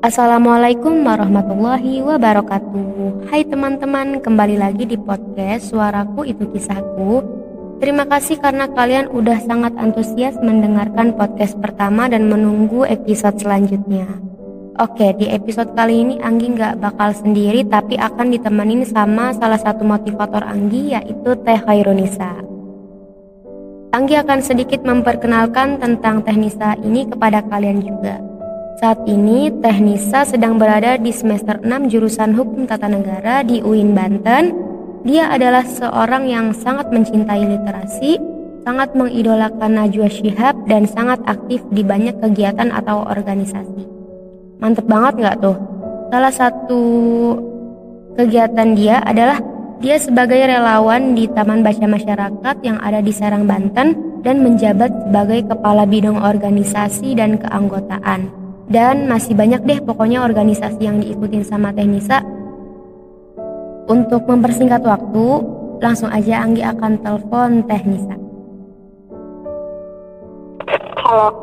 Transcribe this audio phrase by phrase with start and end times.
[0.00, 3.28] Assalamualaikum warahmatullahi wabarakatuh.
[3.28, 7.20] Hai teman-teman, kembali lagi di podcast Suaraku Itu Kisahku.
[7.84, 14.08] Terima kasih karena kalian udah sangat antusias mendengarkan podcast pertama dan menunggu episode selanjutnya.
[14.80, 19.84] Oke, di episode kali ini Anggi nggak bakal sendiri tapi akan ditemenin sama salah satu
[19.84, 22.40] motivator Anggi yaitu Teh Khairunisa.
[23.92, 28.29] Anggi akan sedikit memperkenalkan tentang Teknisa ini kepada kalian juga
[28.80, 34.56] saat ini Teknisa sedang berada di semester 6 jurusan Hukum Tata Negara di UIN Banten.
[35.04, 38.16] Dia adalah seorang yang sangat mencintai literasi,
[38.64, 43.84] sangat mengidolakan Najwa Shihab dan sangat aktif di banyak kegiatan atau organisasi.
[44.64, 45.56] Mantep banget nggak tuh?
[46.08, 46.82] Salah satu
[48.16, 49.44] kegiatan dia adalah
[49.84, 53.92] dia sebagai relawan di Taman Baca Masyarakat yang ada di Serang, Banten
[54.24, 58.39] dan menjabat sebagai Kepala Bidang Organisasi dan Keanggotaan
[58.70, 62.22] dan masih banyak deh pokoknya organisasi yang diikutin sama Teknisa.
[63.90, 65.26] Untuk mempersingkat waktu,
[65.82, 68.14] langsung aja Anggi akan telepon Teknisa.
[71.02, 71.34] Halo.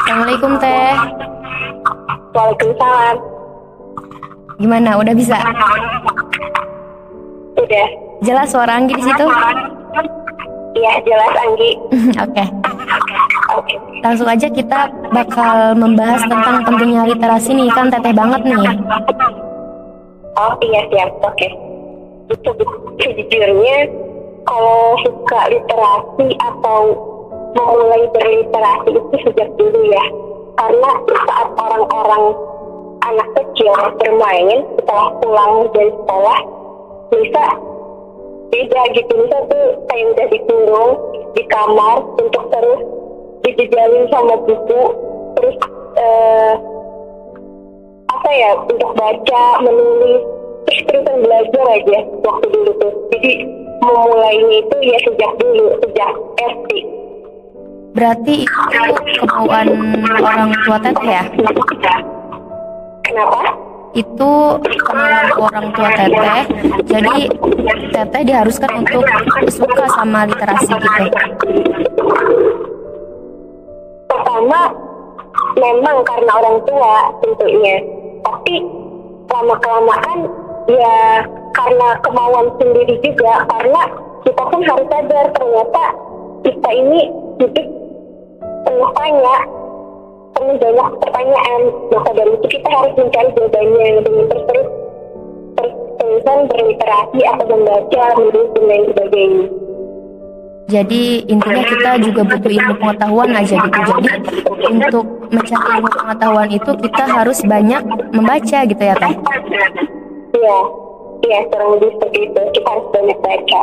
[0.00, 0.96] Assalamualaikum Teh.
[2.32, 3.16] Waalaikumsalam.
[4.56, 4.96] Gimana?
[4.96, 5.36] Udah bisa?
[7.60, 7.88] Udah.
[8.24, 9.26] Jelas suara Anggi di situ?
[10.80, 11.70] Iya, jelas Anggi.
[12.24, 12.32] Oke.
[12.32, 12.48] Okay.
[13.52, 13.93] Oke.
[14.04, 18.60] Langsung aja kita bakal membahas tentang pentingnya literasi nih, kan teteh banget nih.
[20.36, 21.32] Oh iya siap, oke.
[21.32, 21.50] Okay.
[22.28, 22.52] Itu
[23.00, 23.88] sejujurnya
[24.44, 26.80] kalau suka literasi atau
[27.56, 30.04] memulai berliterasi itu sejak dulu ya.
[30.60, 30.90] Karena
[31.24, 32.24] saat orang-orang
[33.08, 36.40] anak kecil bermain setelah pulang dari sekolah
[37.08, 37.46] bisa
[38.52, 40.92] beda gitu bisa tuh kayak udah dikurung
[41.32, 42.80] di kamar untuk terus
[43.44, 44.82] dijejalin sama buku
[45.38, 45.56] terus
[46.00, 46.54] uh,
[48.10, 50.22] apa ya untuk baca menulis
[50.64, 52.92] terus terusan belajar aja waktu dulu tuh.
[53.12, 53.32] Jadi
[53.84, 56.10] memulainya itu ya sejak dulu sejak
[56.40, 56.70] SD
[57.94, 59.70] berarti itu kemauan
[60.18, 61.24] orang tua teteh ya?
[63.06, 63.40] Kenapa?
[63.94, 66.42] Itu kemauan orang tua teteh.
[66.90, 67.16] Jadi
[67.94, 69.06] teteh diharuskan untuk
[69.46, 71.06] suka sama literasi gitu
[74.44, 74.76] pertama
[75.56, 76.94] memang karena orang tua
[77.24, 77.76] tentunya.
[78.24, 78.54] Tapi
[79.32, 80.18] lama kelamaan
[80.68, 81.24] ya
[81.56, 83.82] karena kemauan sendiri juga karena
[84.24, 85.84] kita pun harus sadar ternyata
[86.44, 87.00] kita ini
[87.40, 87.66] hidup
[88.68, 89.36] penuh tanya
[90.36, 91.60] penuh banyak pertanyaan.
[91.88, 94.68] Maka dari itu kita harus mencari jawabannya dengan terus terus
[95.56, 99.63] terus terusan berliterasi atau membaca menulis dan lain sebagainya
[100.64, 103.80] jadi intinya kita juga butuh ilmu pengetahuan aja gitu.
[103.84, 104.08] Jadi
[104.64, 107.82] untuk mencari ilmu pengetahuan itu kita harus banyak
[108.16, 109.14] membaca gitu ya teh.
[110.34, 110.58] Iya,
[111.28, 112.40] iya kurang lebih seperti itu.
[112.56, 113.60] Kita harus banyak baca.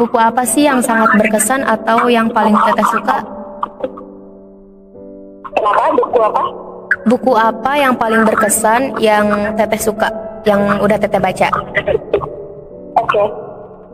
[0.00, 3.18] Buku apa sih yang sangat berkesan atau yang paling teteh suka?
[5.52, 5.84] Kenapa?
[6.00, 6.42] Buku apa?
[7.04, 10.08] Buku apa yang paling berkesan yang teteh suka,
[10.48, 11.48] yang udah teteh baca?
[12.98, 13.26] Oke, okay.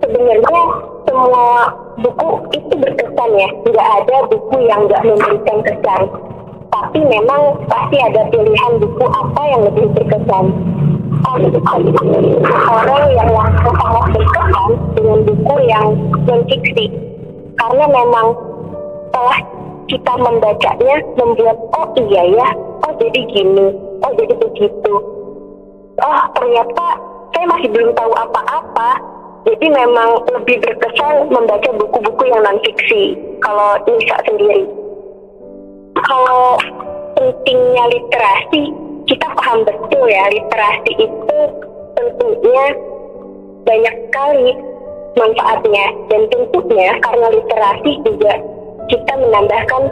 [0.00, 0.60] sebenarnya
[1.04, 1.70] semua
[2.00, 3.48] buku itu berkesan ya.
[3.64, 6.02] Nggak ada buku yang nggak memberikan kesan.
[6.74, 10.44] Tapi memang pasti ada pilihan buku apa yang lebih berkesan.
[12.68, 15.86] Orang yang langsung sangat berkesan dengan buku yang
[16.28, 16.86] non fiksi
[17.54, 18.26] karena memang
[19.08, 19.38] setelah
[19.86, 22.48] kita membacanya membuat oh iya ya
[22.84, 23.66] oh jadi gini
[24.02, 24.94] oh jadi begitu.
[26.02, 26.86] Oh ternyata
[27.32, 29.13] saya masih belum tahu apa-apa
[29.44, 33.12] jadi memang lebih berkesan membaca buku-buku yang non fiksi
[33.44, 34.64] kalau Nisa sendiri.
[36.00, 36.56] Kalau
[37.12, 38.72] pentingnya literasi,
[39.04, 41.38] kita paham betul ya literasi itu
[41.92, 42.64] tentunya
[43.68, 44.48] banyak sekali
[45.14, 48.32] manfaatnya dan tentunya karena literasi juga
[48.88, 49.82] kita menambahkan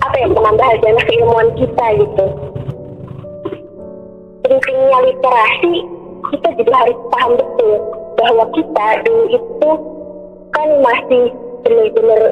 [0.00, 2.26] apa ya menambah hajana keilmuan kita gitu.
[4.48, 5.72] Pentingnya literasi
[6.32, 9.70] kita juga harus paham betul bahwa kita dulu itu
[10.52, 11.24] kan masih
[11.62, 12.22] benar-benar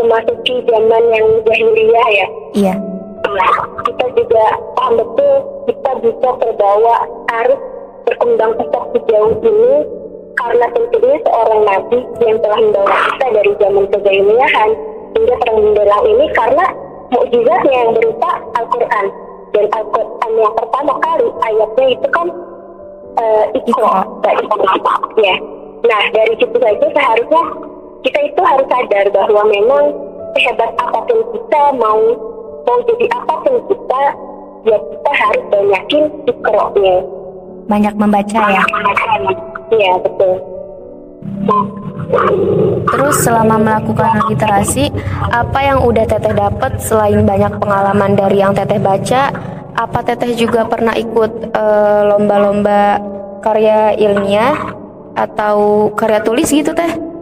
[0.00, 2.26] memasuki zaman yang jahiliyah ya.
[2.56, 2.74] Iya.
[3.32, 3.54] Nah,
[3.86, 4.44] kita juga
[4.76, 5.34] paham betul
[5.68, 6.96] kita bisa terbawa
[7.44, 7.60] arus
[8.08, 9.74] berkembang pesat sejauh ini
[10.36, 14.70] karena tentunya seorang nabi yang telah membawa kita dari zaman kejahilahan
[15.12, 16.64] hingga terang benderang ini karena
[17.12, 19.06] mukjizatnya yang berupa Al-Quran
[19.52, 22.26] dan Al-Quran yang pertama kali ayatnya itu kan
[23.18, 24.44] uh, Iqra dari
[25.20, 25.36] ya.
[25.82, 27.42] Nah dari situ saja seharusnya
[28.02, 29.84] kita itu harus sadar bahwa memang
[30.38, 32.00] sehebat apa pun kita mau
[32.62, 34.02] mau jadi apa pun kita
[34.66, 36.96] ya kita harus banyakin ikronya.
[37.66, 38.62] Banyak membaca ya?
[39.72, 40.34] Iya betul.
[42.92, 44.90] Terus selama melakukan literasi,
[45.32, 49.32] apa yang udah teteh dapat selain banyak pengalaman dari yang teteh baca?
[49.72, 53.00] Apa teteh juga pernah ikut eh, lomba-lomba
[53.40, 54.56] karya ilmiah
[55.16, 57.12] atau karya tulis gitu teh?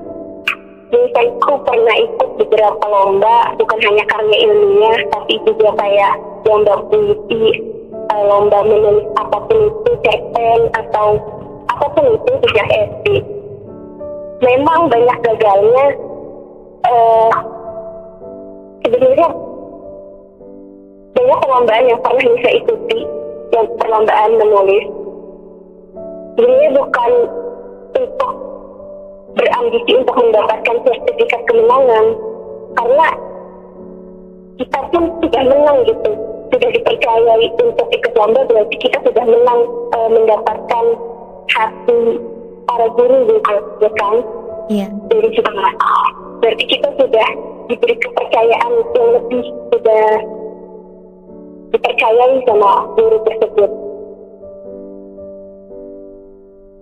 [1.20, 6.14] Aku pernah ikut beberapa lomba, bukan hanya karya ilmiah, tapi juga kayak
[6.46, 7.58] lomba puisi,
[8.06, 11.18] uh, lomba menulis apa pun itu, cerpen atau
[11.74, 13.06] apa pun itu sejak SD.
[14.46, 15.86] Memang banyak gagalnya.
[16.86, 17.32] Uh,
[18.86, 19.28] sebenarnya
[21.20, 23.00] banyak perlombaan yang pernah bisa ikuti,
[23.52, 24.84] yang perlombaan menulis.
[26.40, 27.10] Sebenarnya bukan
[27.92, 28.32] untuk
[29.36, 32.06] berambisi untuk mendapatkan sertifikat kemenangan
[32.74, 33.08] karena
[34.56, 36.10] kita pun sudah menang gitu
[36.50, 39.60] sudah dipercayai untuk ikut lomba berarti kita sudah menang
[39.94, 40.84] e, mendapatkan
[41.54, 42.00] hati
[42.66, 44.16] para guru gitu ya kan
[44.66, 45.50] iya dari kita
[46.42, 47.28] berarti kita sudah
[47.70, 50.04] diberi kepercayaan yang lebih sudah
[51.70, 53.70] dipercayai sama guru tersebut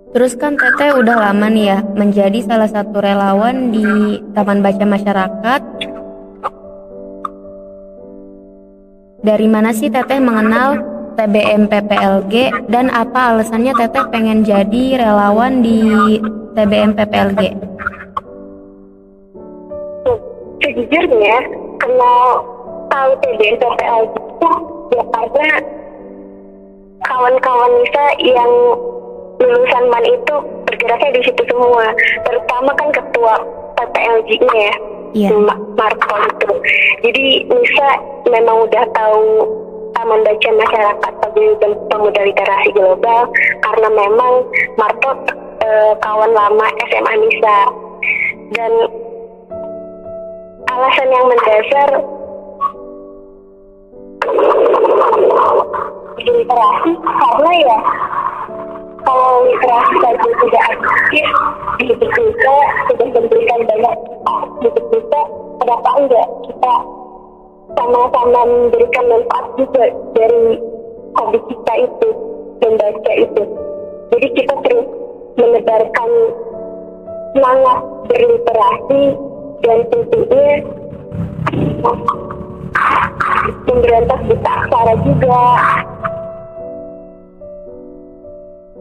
[0.09, 5.63] Terus kan Teteh udah lama nih ya menjadi salah satu relawan di Taman Baca Masyarakat.
[9.21, 10.81] Dari mana sih Teteh mengenal
[11.13, 12.35] TBM PPLG
[12.73, 15.85] dan apa alasannya Teteh pengen jadi relawan di
[16.57, 17.43] TBM PPLG?
[20.65, 21.37] Sejujurnya,
[21.85, 22.25] kenal
[22.89, 24.51] tahu TBM PPLG itu
[24.95, 25.49] ya karena
[27.05, 28.53] kawan-kawan Nisa yang
[29.39, 30.35] lulusan MAN itu
[30.67, 31.95] bergeraknya di situ semua.
[32.27, 33.35] Terutama kan ketua
[33.79, 34.75] PPLG-nya ya
[35.17, 35.33] Iya.
[35.79, 36.53] Marco itu.
[37.01, 37.89] Jadi Nisa
[38.29, 39.25] memang udah tahu
[39.97, 41.13] Taman Baca Masyarakat
[41.65, 43.33] dan Pemuda Literasi Global
[43.65, 44.45] karena memang
[44.77, 45.11] Marco
[45.65, 47.59] eh, kawan lama SMA Nisa.
[48.53, 48.73] Dan
[50.69, 51.89] alasan yang mendasar
[56.33, 57.79] literasi karena ya
[59.07, 61.27] kalau literasi saja tidak aktif
[61.79, 62.57] di hidup kita
[62.91, 63.95] sudah memberikan banyak
[64.61, 65.21] hidup kita
[65.59, 66.75] kenapa enggak kita
[67.77, 69.85] sama-sama memberikan manfaat juga
[70.17, 70.59] dari
[71.19, 72.09] hobi kita itu
[72.65, 73.43] membaca itu.
[74.09, 74.89] Jadi kita terus
[75.39, 76.11] menebarkan
[77.37, 77.79] semangat
[78.09, 79.03] berliterasi
[79.63, 80.49] dan tentunya
[83.69, 85.43] memberantas buta aksara juga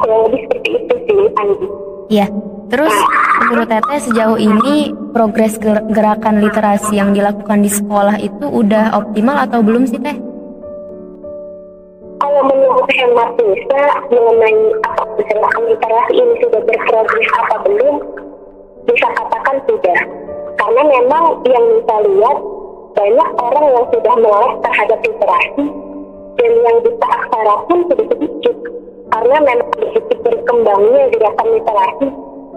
[0.08, 1.68] kurang lebih seperti itu sih Andi
[2.08, 2.28] Iya.
[2.72, 2.96] Terus
[3.44, 9.36] menurut Teteh sejauh ini progres ger- gerakan literasi yang dilakukan di sekolah itu udah optimal
[9.44, 10.16] atau belum sih Teh?
[12.18, 17.96] kalau menurut hemat Nisa mengenai apa gerakan literasi ini sudah berprogres apa belum
[18.90, 20.00] bisa katakan sudah
[20.58, 22.38] karena memang yang Nisa lihat
[22.98, 25.66] banyak orang yang sudah melek terhadap literasi
[26.38, 28.56] dan yang bisa aksara pun sudah sedikit
[29.18, 32.08] karena memang begitu berkembangnya gerakan literasi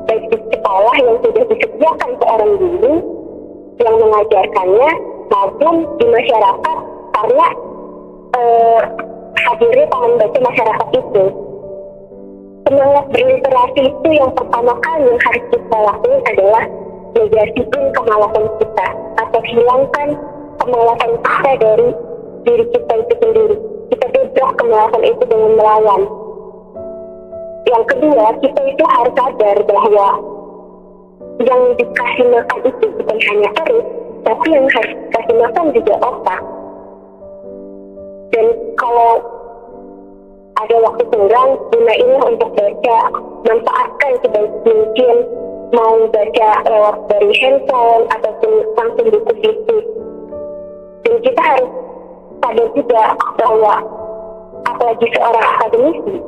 [0.04, 2.94] baik di sekolah yang sudah disediakan seorang guru
[3.80, 4.90] yang mengajarkannya
[5.32, 6.78] maupun di masyarakat
[7.16, 7.46] karena
[8.36, 8.80] eh,
[9.40, 11.24] hadirnya taman baca masyarakat itu.
[12.68, 16.64] Semangat berliterasi itu yang pertama kali yang harus kita lakukan adalah
[17.16, 20.08] negasiin kemalasan kita atau hilangkan
[20.60, 21.88] kemalasan kita dari
[22.44, 23.56] diri kita itu sendiri.
[23.96, 26.19] Kita dobrak kemalasan itu dengan melawan
[27.70, 30.08] yang kedua kita itu harus sadar bahwa
[31.40, 33.86] yang dikasih makan itu bukan hanya perut
[34.26, 36.42] tapi yang harus dikasih makan juga otak.
[38.30, 38.46] Dan
[38.76, 39.12] kalau
[40.60, 42.98] ada waktu senggang gunainlah untuk baca
[43.48, 45.16] manfaatkan sebaik mungkin.
[45.70, 49.84] Mau baca lewat dari handphone ataupun langsung buku fisik.
[51.06, 51.70] Dan kita harus
[52.42, 53.04] sadar juga
[53.38, 53.74] bahwa
[54.66, 56.18] apalagi seorang akademisi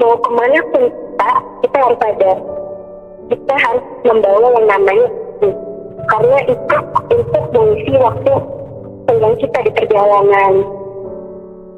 [0.00, 1.30] mau ke mana pun kita
[1.64, 2.38] kita harus sadar
[3.26, 5.06] kita harus membawa yang namanya
[5.40, 5.66] buku
[6.06, 6.76] karena itu
[7.10, 8.34] untuk mengisi waktu
[9.06, 10.52] senggang kita di perjalanan.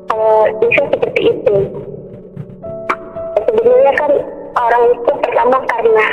[0.09, 1.57] Kalau bisa seperti itu.
[3.49, 4.13] Sebenarnya kan
[4.57, 6.09] orang itu pertama karena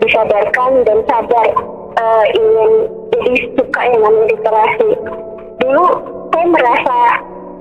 [0.00, 1.48] disadarkan dan sadar
[2.00, 2.70] uh, ingin
[3.12, 4.90] jadi suka yang namanya literasi.
[5.60, 5.86] Dulu
[6.32, 6.98] saya merasa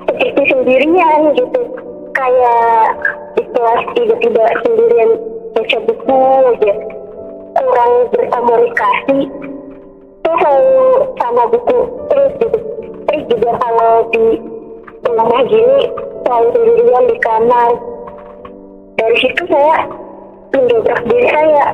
[0.08, 1.62] seperti sendirian gitu.
[2.16, 2.96] Kayak
[3.58, 5.12] kelas tiba-tiba sendirian
[5.58, 6.20] baca buku
[6.54, 6.74] aja.
[7.58, 9.20] Kurang berkomunikasi.
[10.22, 10.78] Itu selalu
[11.18, 11.80] sama buku.
[12.14, 12.58] Terus gitu
[13.10, 14.26] terus juga kalau di
[15.10, 15.80] rumah gini
[16.22, 17.72] selalu sendirian di kamar.
[19.02, 19.90] Dari situ saya
[20.54, 21.66] mendobrak diri saya.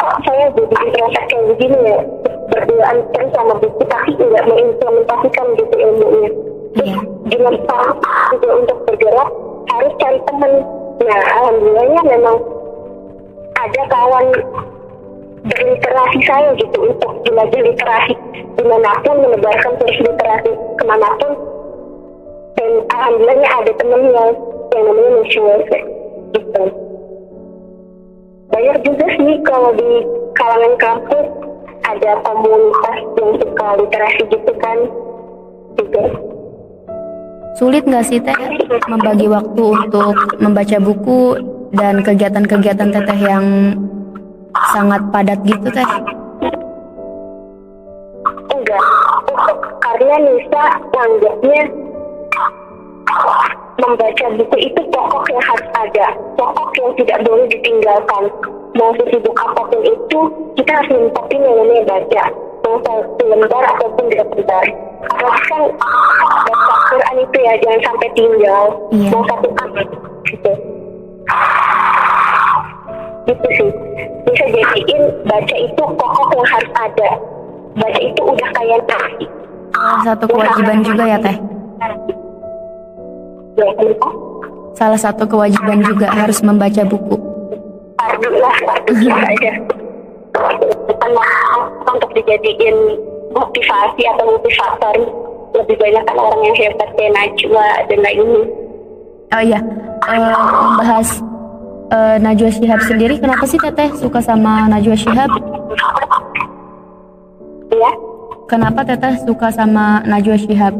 [0.00, 2.00] Kok saya jadi terasa kayak begini ya?
[2.48, 6.32] Berduaan terus sama buku tapi nggak mengimplementasikan gitu ilmunya.
[6.74, 6.98] Iya.
[7.30, 7.94] dengan cara
[8.34, 9.30] juga untuk bergerak
[9.70, 10.52] harus cari teman
[11.04, 12.36] nah alhamdulillahnya memang
[13.54, 14.26] ada kawan
[15.44, 18.14] berliterasi saya gitu untuk belajar literasi.
[18.54, 21.32] Di mana pun menebarkan tulis literasi ke mana pun
[22.56, 24.30] dan alhamdulillahnya ada temen yang
[24.72, 25.64] yang namanya Michelle
[26.32, 26.64] gitu.
[28.54, 29.90] Banyak juga sih kalau di
[30.38, 31.26] kalangan kampus
[31.84, 34.78] ada komunitas yang suka literasi gitu kan
[35.76, 36.02] juga
[37.54, 38.34] Sulit nggak sih teh
[38.90, 41.38] membagi waktu untuk membaca buku
[41.78, 43.46] dan kegiatan-kegiatan teteh yang
[44.74, 45.86] sangat padat gitu teh?
[48.50, 48.84] enggak.
[49.78, 50.64] Karena Nisa
[50.98, 51.62] anggapnya
[53.78, 56.06] membaca buku itu pokok yang harus ada.
[56.34, 58.24] Pokok yang tidak boleh ditinggalkan.
[58.74, 60.20] Mau sesibuk apa pun itu
[60.58, 62.24] kita harus menyempatkan yang namanya baca
[62.64, 64.64] mau satu lembar ataupun dua lembar
[65.04, 65.62] karena kan
[66.40, 66.52] baca
[66.88, 69.08] Quran itu ya jangan sampai tinggal Iya.
[69.10, 69.86] mau satu ayat
[70.24, 70.52] gitu
[73.24, 73.70] gitu sih
[74.24, 77.10] bisa jadiin baca itu pokok yang harus ada
[77.74, 79.26] baca itu udah kayak nasi
[79.74, 81.36] Salah satu kewajiban juga ya teh.
[83.54, 84.08] ya kenapa?
[84.72, 87.16] Salah satu kewajiban juga harus membaca buku.
[87.98, 89.52] Fardu lah fardu aja
[91.94, 92.76] untuk dijadiin
[93.30, 94.96] motivasi atau motivator.
[95.54, 98.42] Lebih banyak kan orang yang hebat kayak Najwa dan lainnya
[99.34, 99.58] Oh iya,
[100.06, 101.18] membahas
[101.90, 105.30] eh, Najwa Shihab sendiri, kenapa sih teteh suka sama Najwa Shihab?
[107.74, 107.90] ya
[108.46, 110.70] Kenapa teteh suka sama Najwa Shihab?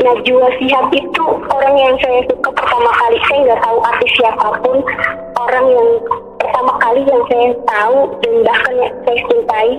[0.00, 3.18] Najwa Shihab itu orang yang saya suka pertama kali.
[3.28, 4.78] Saya nggak tahu artis siapa pun.
[5.36, 5.88] Orang yang
[6.50, 9.70] pertama kali yang saya tahu dan bahkan yang saya cintai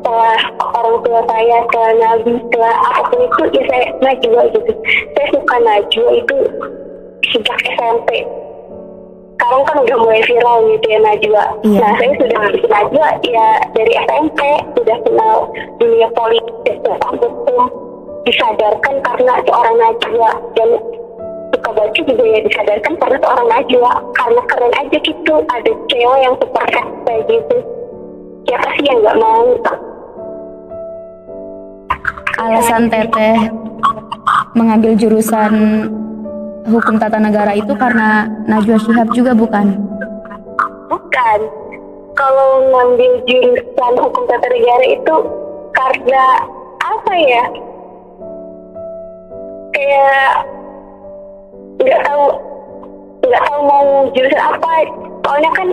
[0.00, 0.40] setelah
[0.72, 4.72] orang tua saya setelah Nabi setelah apa pun itu ya saya Najwa gitu.
[5.12, 6.36] Saya suka Najwa itu
[7.28, 8.24] sejak SMP.
[9.36, 11.78] Sekarang kan udah mulai viral gitu ya Najwa Iya.
[11.84, 14.40] nah saya sudah kenal Najwa ya dari SMP
[14.80, 15.36] sudah kenal
[15.76, 17.62] dunia politik dan hukum
[18.24, 20.68] disadarkan karena seorang Najwa dan
[21.54, 26.34] suka baca juga ya disadarkan karena seorang Najwa karena keren aja gitu ada cewek yang
[26.42, 27.56] super sex kayak gitu.
[28.44, 29.46] Siapa sih yang nggak mau
[32.34, 33.38] Alasan teteh
[34.58, 35.52] mengambil jurusan
[36.66, 39.94] hukum tata negara itu karena Najwa Shihab juga bukan?
[40.90, 41.40] bukan.
[42.14, 45.14] Kalau ngambil jurusan hukum tata negara itu
[45.74, 46.24] karena
[46.82, 47.44] apa ya?
[49.74, 50.30] Kayak
[51.80, 52.24] nggak tahu.
[53.24, 54.72] Nggak tahu mau jurusan apa.
[55.24, 55.68] Soalnya kan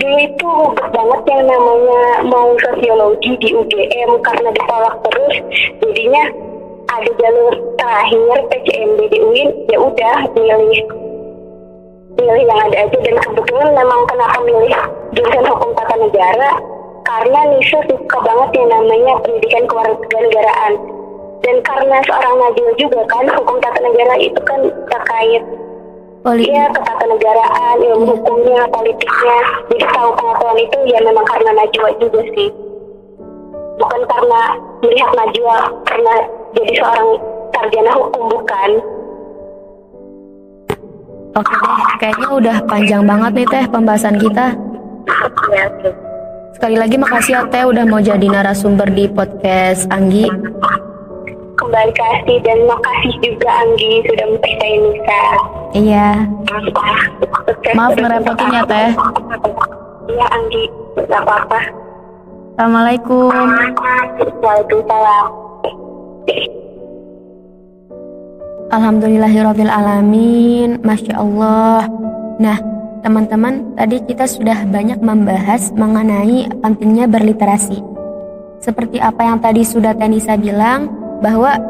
[0.00, 0.50] dulu itu
[0.90, 5.36] banget yang namanya mau sosiologi di UGM karena ditolak terus.
[5.84, 6.24] Jadinya
[6.90, 10.80] ada jalur terakhir PCMB di UIN ya udah milih.
[12.18, 12.98] Milih yang ada aja.
[12.98, 14.74] Dan kebetulan memang kenapa milih
[15.14, 16.50] jurusan hukum tata negara?
[17.06, 20.99] Karena Nisa suka banget yang namanya pendidikan kewarganegaraan
[21.40, 25.42] dan karena seorang Najwa juga kan hukum tata negara itu kan terkait
[26.20, 26.52] Politik.
[26.52, 29.38] ya ketatanegaraan ilmu hukumnya politiknya
[29.72, 32.48] jadi tahu pengetahuan itu ya memang karena Najwa juga sih
[33.80, 34.42] bukan karena
[34.84, 35.56] melihat Najwa
[35.88, 36.14] karena
[36.52, 37.08] jadi seorang
[37.56, 38.70] sarjana hukum bukan
[41.30, 44.50] Oke deh, kayaknya udah panjang banget nih teh pembahasan kita.
[45.54, 45.66] ya.
[46.58, 50.26] Sekali lagi makasih ya teh udah mau jadi narasumber di podcast Anggi.
[51.60, 55.22] Kembali kasih dan makasih juga Anggi sudah mempercayai Nisa
[55.70, 56.08] Iya,
[57.78, 58.90] Maaf ngerepotin ya, Teh.
[60.10, 60.64] iya Anggi
[60.96, 61.60] nggak apa-apa
[62.60, 63.32] Assalamualaikum.
[64.44, 65.26] Waalaikumsalam
[68.70, 70.78] Alhamdulillahirabbil alamin.
[70.84, 71.88] Masya Allah.
[72.36, 72.60] Nah,
[73.00, 77.80] teman-teman, tadi kita sudah banyak membahas mengenai pentingnya berliterasi.
[78.60, 81.60] Seperti apa yang tadi sudah Tenisa bilang, bahwa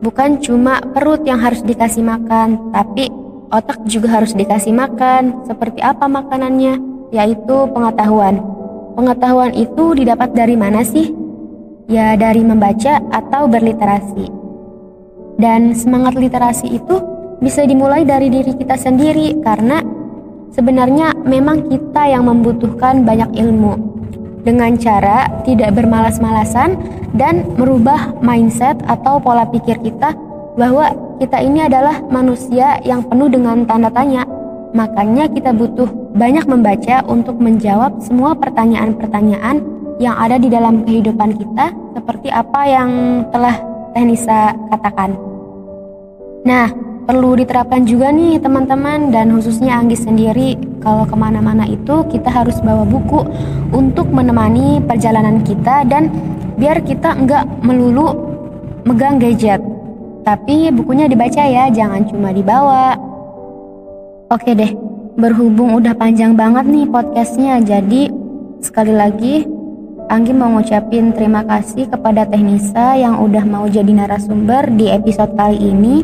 [0.00, 3.12] bukan cuma perut yang harus dikasih makan, tapi
[3.52, 5.44] otak juga harus dikasih makan.
[5.46, 6.80] Seperti apa makanannya?
[7.12, 8.40] Yaitu pengetahuan.
[8.98, 11.14] Pengetahuan itu didapat dari mana sih?
[11.88, 14.28] Ya, dari membaca atau berliterasi.
[15.38, 17.00] Dan semangat literasi itu
[17.38, 19.80] bisa dimulai dari diri kita sendiri karena
[20.50, 23.87] sebenarnya memang kita yang membutuhkan banyak ilmu
[24.48, 26.80] dengan cara tidak bermalas-malasan
[27.12, 30.16] dan merubah mindset atau pola pikir kita
[30.56, 30.88] bahwa
[31.20, 34.24] kita ini adalah manusia yang penuh dengan tanda tanya.
[34.72, 39.60] Makanya kita butuh banyak membaca untuk menjawab semua pertanyaan-pertanyaan
[40.00, 42.90] yang ada di dalam kehidupan kita seperti apa yang
[43.28, 43.56] telah
[43.92, 45.16] Teknisa katakan.
[46.46, 46.70] Nah,
[47.08, 49.08] perlu diterapkan juga nih teman-teman.
[49.08, 53.24] Dan khususnya Anggi sendiri kalau ke mana-mana itu kita harus bawa buku
[53.72, 56.12] untuk menemani perjalanan kita dan
[56.60, 58.12] biar kita nggak melulu
[58.84, 59.64] megang gadget.
[60.28, 62.92] Tapi bukunya dibaca ya, jangan cuma dibawa.
[64.28, 64.76] Oke deh,
[65.16, 68.12] berhubung udah panjang banget nih podcastnya, jadi
[68.60, 69.48] sekali lagi
[70.08, 75.60] Anggi mau ngucapin terima kasih kepada Teknisa yang udah mau jadi narasumber di episode kali
[75.60, 76.00] ini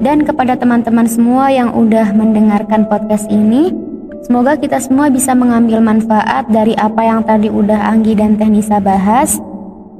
[0.00, 3.70] dan kepada teman-teman semua yang udah mendengarkan podcast ini.
[4.20, 9.40] Semoga kita semua bisa mengambil manfaat dari apa yang tadi udah Anggi dan Teknisa bahas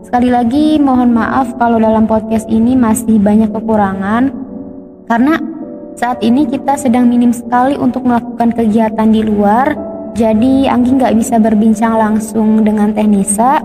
[0.01, 4.33] Sekali lagi mohon maaf kalau dalam podcast ini masih banyak kekurangan
[5.07, 5.37] karena
[5.93, 9.77] saat ini kita sedang minim sekali untuk melakukan kegiatan di luar
[10.17, 13.61] jadi Anggi nggak bisa berbincang langsung dengan Teknisa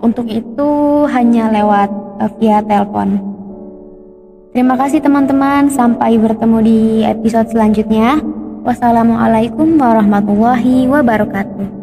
[0.00, 0.70] untuk itu
[1.10, 1.90] hanya lewat
[2.22, 3.29] uh, via telepon.
[4.50, 8.18] Terima kasih teman-teman sampai bertemu di episode selanjutnya.
[8.66, 11.79] Wassalamualaikum warahmatullahi wabarakatuh.